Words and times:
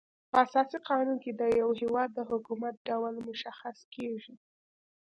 په 0.31 0.37
اساسي 0.45 0.77
قانون 0.89 1.17
کي 1.23 1.31
د 1.33 1.41
یو 1.59 1.69
هيواد 1.81 2.09
د 2.13 2.19
حکومت 2.31 2.75
ډول 2.87 3.13
مشخص 3.29 3.77
کيږي. 3.93 4.35